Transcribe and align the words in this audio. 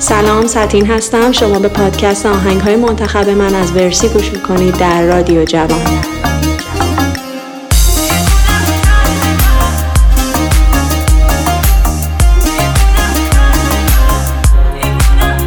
سلام 0.00 0.46
ساتین 0.46 0.86
هستم. 0.86 1.32
شما 1.32 1.58
به 1.58 1.68
پادکست 1.68 2.26
آهنگ 2.26 2.60
های 2.60 2.76
منتخب 2.76 3.28
من 3.28 3.54
از 3.54 3.72
ورسی 3.76 4.08
گوش 4.08 4.32
می‌کنید 4.32 4.76
در 4.76 5.02
رادیو 5.02 5.44
جوان. 5.44 5.68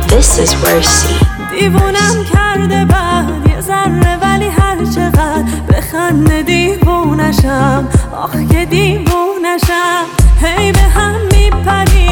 This 0.08 0.40
is 0.44 0.54
Versi. 0.54 1.26
دیوونم 1.60 2.26
کرده 2.34 2.86
بعد 2.86 3.48
یه 3.50 3.62
ذره 3.62 4.18
ولی 4.22 4.48
هر 4.48 4.78
چقدر 4.96 5.44
بخنده 5.70 6.42
دیوونشم. 6.42 7.90
آخ 8.16 8.32
که 8.52 8.66
دیوونشم. 8.66 10.06
هی 10.42 10.72
به 10.72 10.80
هم 10.80 11.16
میپریم 11.32 12.11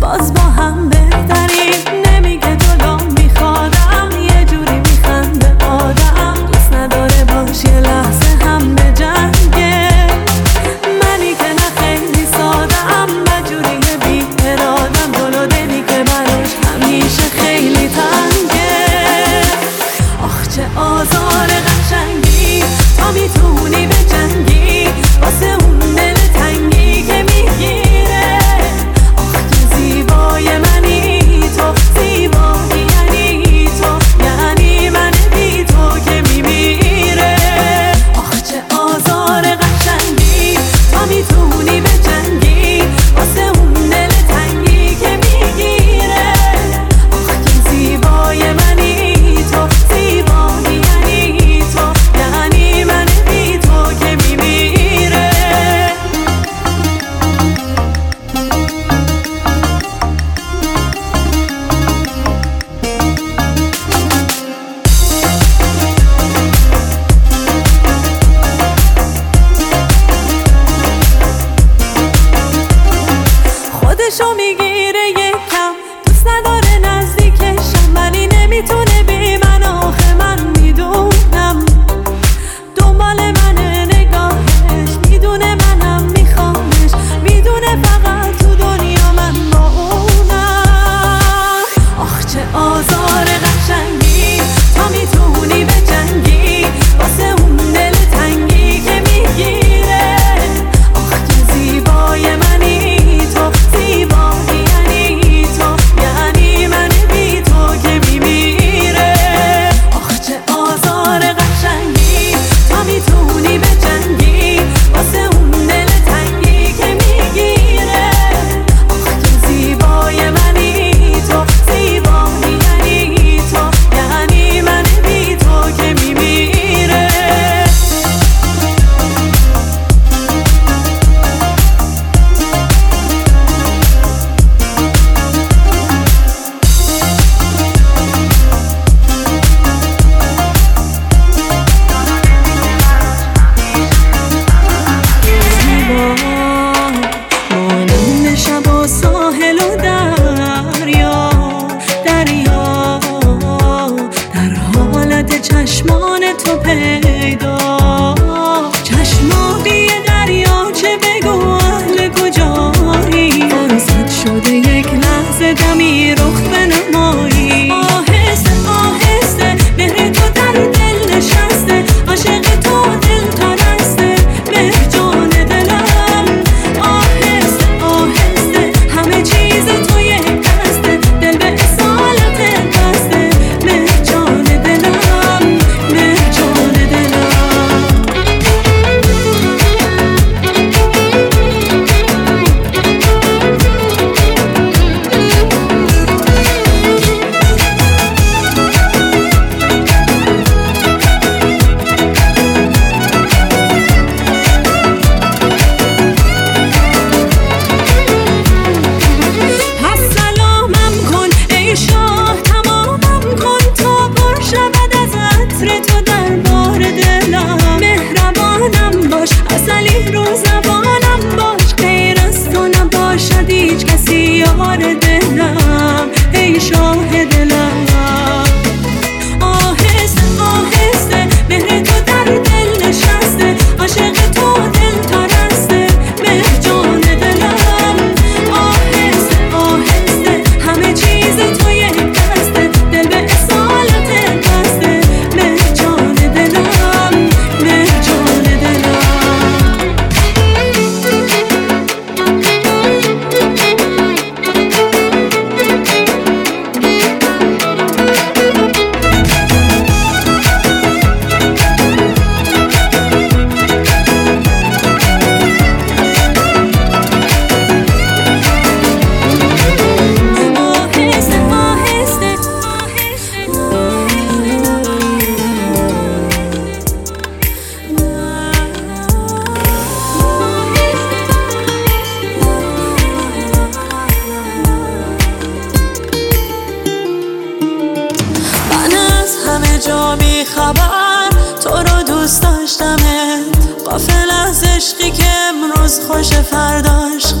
Baz 0.00 0.39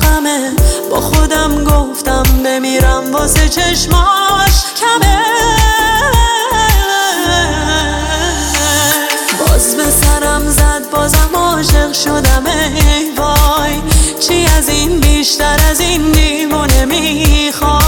غمه 0.02 0.52
با 0.90 1.00
خودم 1.00 1.64
گفتم 1.64 2.22
بمیرم 2.44 3.12
واسه 3.12 3.48
چشماش. 3.48 4.64
کمه. 4.80 5.20
باز 9.38 9.76
به 9.76 9.90
سرم 9.90 10.50
زد 10.50 10.90
بازم 10.90 11.30
عاشق 11.34 11.92
شدم. 11.92 12.46
ای 12.46 13.10
وای 13.16 13.82
چی 14.20 14.46
از 14.58 14.68
این 14.68 15.00
بیشتر 15.00 15.56
از 15.70 15.80
این 15.80 16.12
دیوونه 16.12 16.84
می‌خوای؟ 16.84 17.79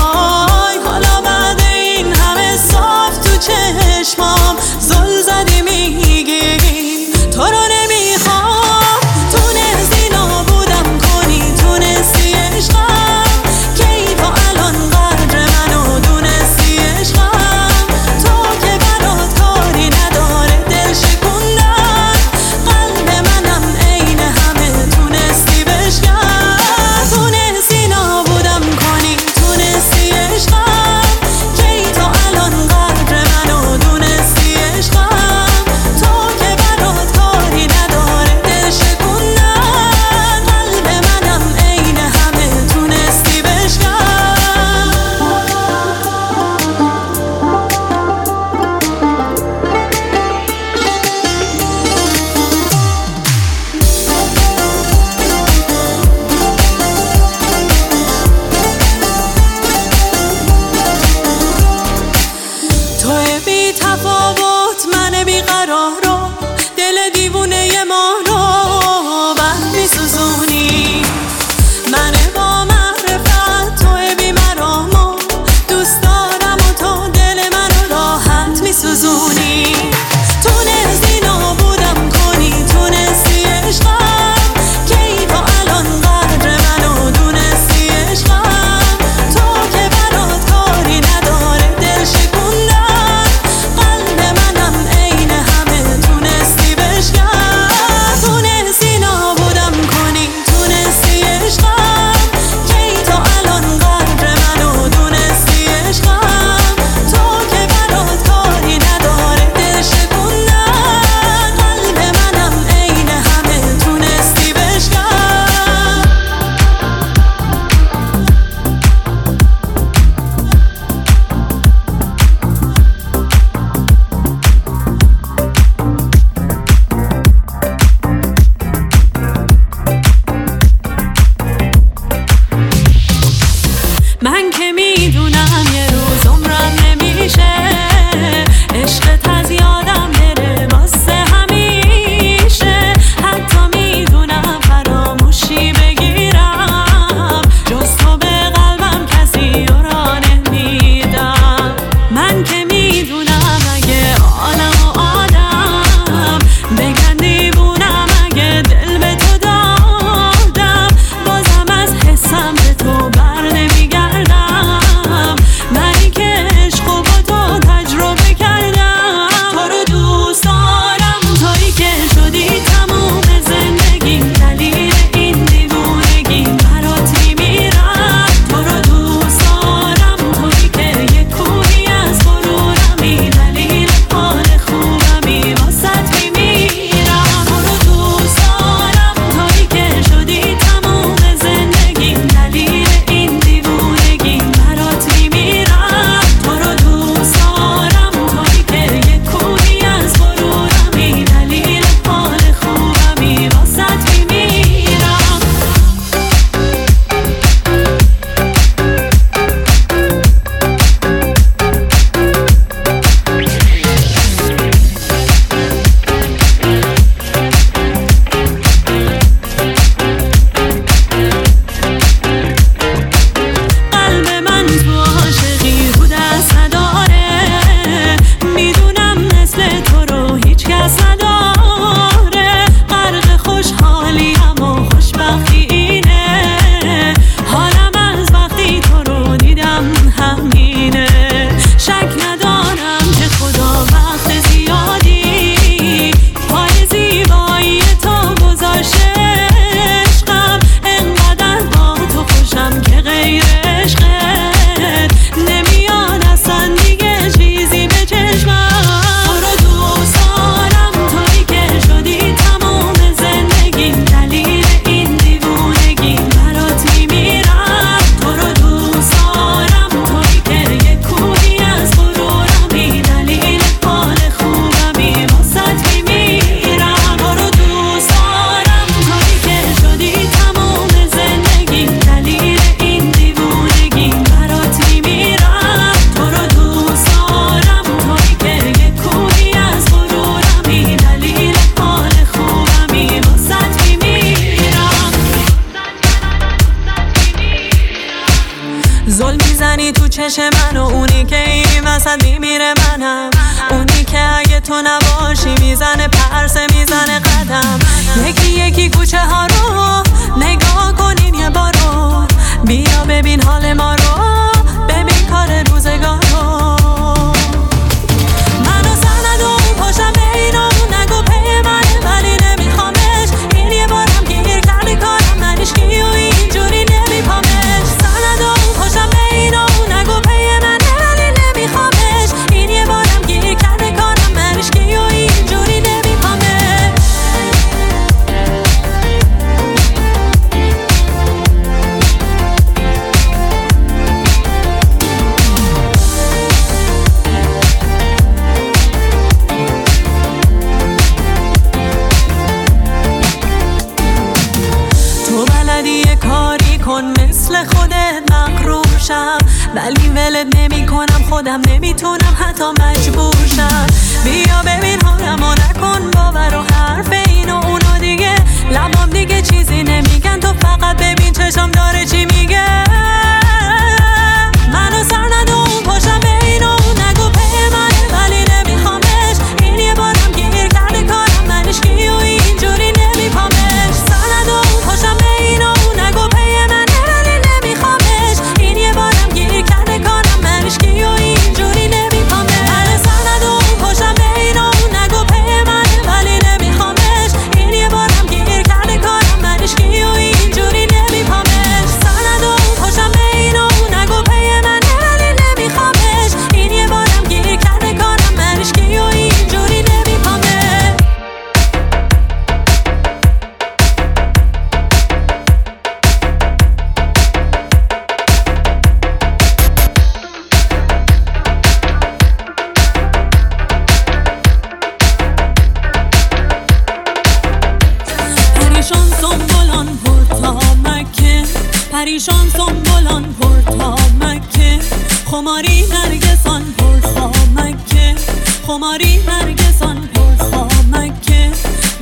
کن 357.03 357.23
مثل 357.23 357.65
خودت 357.65 358.33
مقروشم 358.33 359.39
ولی 359.75 360.09
ولت 360.09 360.57
نمی 360.57 360.87
کنم 360.87 361.25
خودم 361.31 361.61
نمی‌تونم 361.69 362.37
حتی 362.41 362.65
مجبورشم 362.65 363.87
بیا 364.25 364.63
ببین 364.67 365.03
حالمو 365.05 365.53
نکن 365.53 366.11
باور 366.11 366.57
و 366.57 366.75
حرف 366.75 367.13
این 367.27 367.51
و 367.51 367.57
اونو 367.57 367.99
دیگه. 368.01 368.35
لبام 368.71 369.11
دیگه 369.11 369.43
چیزی 369.43 369.83
نمیگن 369.83 370.41
تو 370.41 370.53
فقط 370.53 370.97
ببین 370.97 371.33
چشم 371.33 371.71
داره 371.71 372.05
چی 372.05 372.25
میگه. 372.25 372.65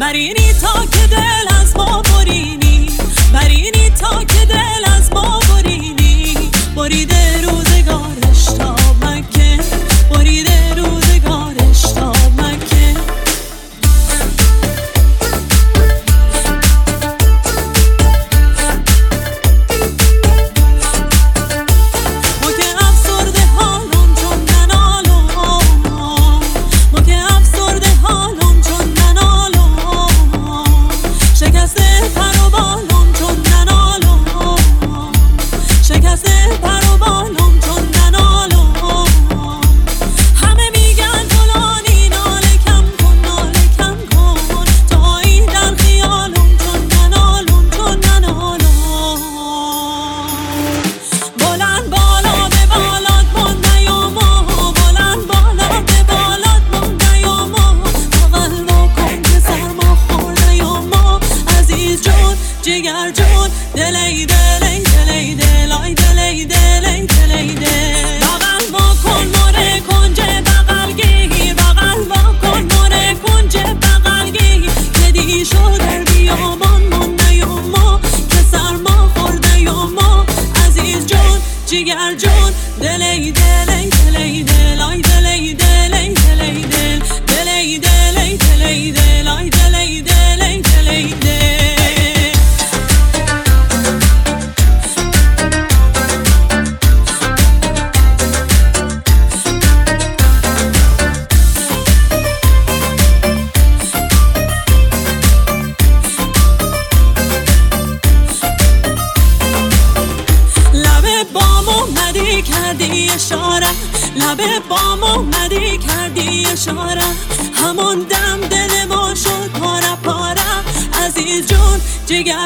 برینی 0.00 0.52
تا 0.60 0.86
که 0.86 1.06
دل 1.06 1.54
از 1.60 1.76
ما 1.76 2.02
برینی 2.02 2.86
برینی 3.32 3.90
تا 3.90 4.24
که 4.24 4.44
دل 4.46 4.89
جگر 81.70 82.14
جون 82.14 82.52
دلی 82.80 83.32
دلی 83.32 83.90
دلی 83.90 84.42
دلی. 84.42 84.79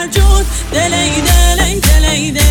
عجوز 0.04 0.46
دلي 0.72 1.10
دلي 1.20 1.80
دلي 1.80 2.30
دلي. 2.30 2.43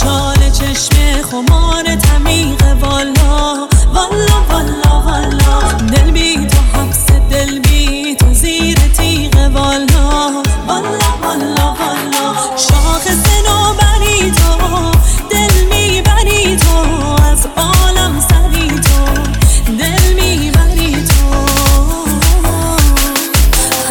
چال 0.00 0.50
چشم 0.50 1.22
خمار 1.30 1.84
تمیق 1.96 2.62
والا. 2.80 3.68
والا 3.94 4.38
والا 4.50 5.00
والا. 5.06 5.72
دل 5.72 6.10
بی 6.10 6.46
تو 6.46 6.78
حبس 6.78 7.06
دل 7.30 7.58
بی 7.58 8.14
تو 8.14 8.34
زیر 8.34 8.78
تیغ 8.78 9.34
والا. 9.36 10.42
والا 10.68 11.10
والا 11.22 11.74
والا. 11.80 12.34
شاخ 12.56 13.04
بری 13.78 14.30
تو 14.30 14.90
دل 15.30 15.64
می‌بری 15.70 16.56
تو 16.56 16.76
از 17.22 17.46
عالم 17.56 18.20
سری 18.20 18.68
تو. 18.68 19.22
دل 19.78 20.12
می‌بری 20.14 21.04
تو. 21.04 21.44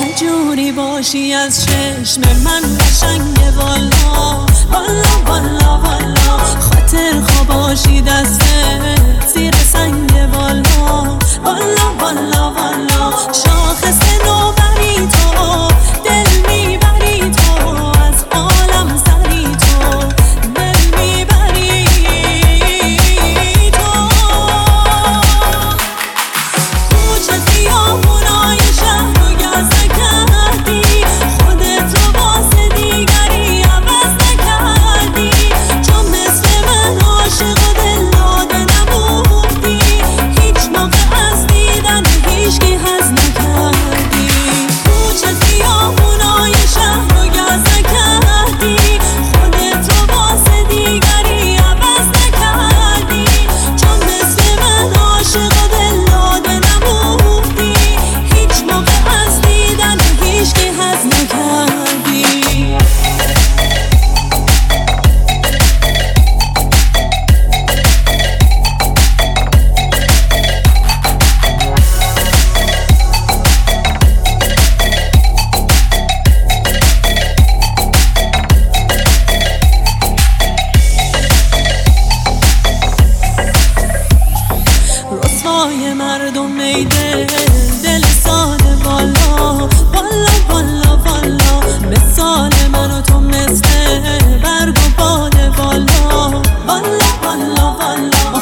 هجوری 0.02 0.72
باشی 0.72 1.34
از 1.34 1.66
چشم 1.66 2.22
من 2.22 2.62
قشنگ 2.80 3.58
والا. 3.58 4.48
والا 4.78 5.32
والا 5.32 5.78
والا 5.78 6.38
خاطر 6.38 7.22
خواباشی 7.28 8.02
دست 8.02 8.42
زیر 9.34 9.54
سنگ 9.74 10.12
والا 10.34 11.18
والا 11.46 11.88
والا 12.02 12.52
والا 12.52 12.87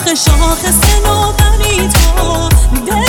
والا 0.06 0.14
آخه 0.14 0.16
شاخص 0.16 0.78
نوبری 1.06 1.90
تو. 1.90 3.05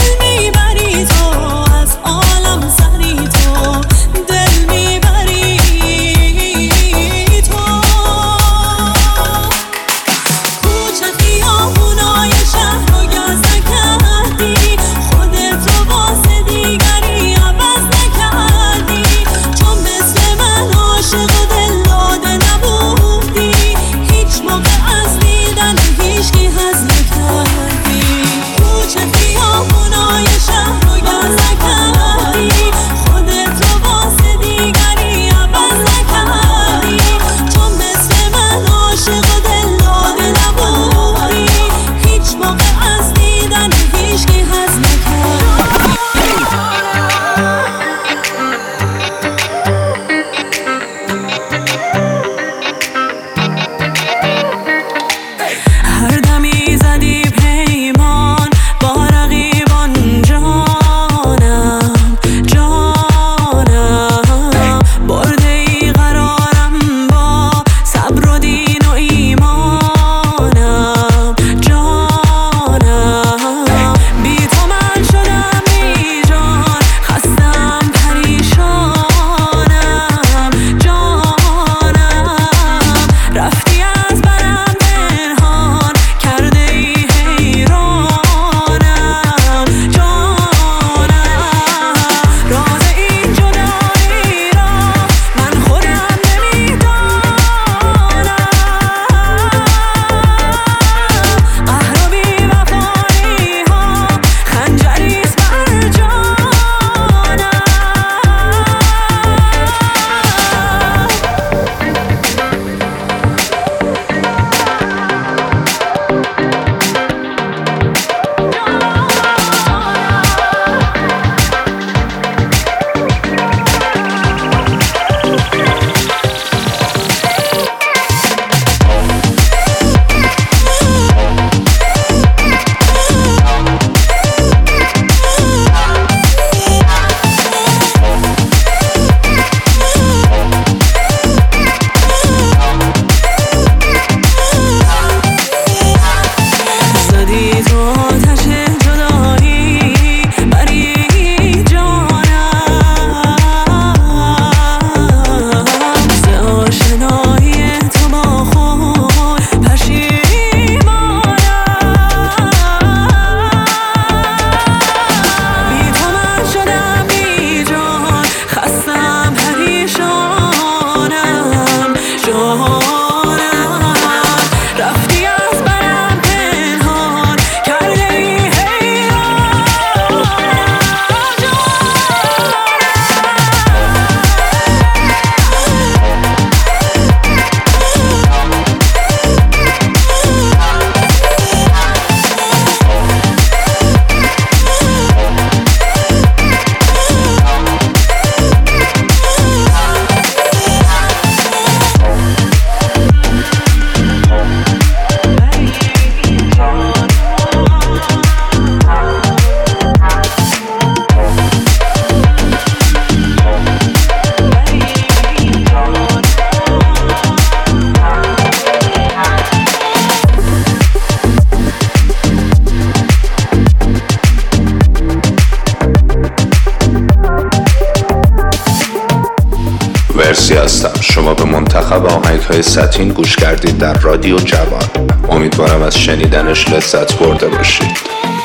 هستم. 230.67 231.01
شما 231.01 231.35
به 231.35 231.45
منتخب 231.45 232.07
آهنگ 232.07 232.41
های 232.41 232.63
سطین 232.63 233.09
گوش 233.09 233.37
کردید 233.37 233.79
در 233.79 233.95
رادیو 233.95 234.37
جوان. 234.37 234.85
امیدوارم 235.29 235.83
از 235.83 235.99
شنیدنش 235.99 236.71
لذت 236.71 237.19
برده 237.19 237.49
باشید. 237.49 237.97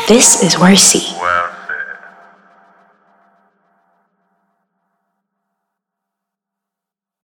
This 0.08 0.44
is 0.44 0.54
Worcy. 0.54 1.21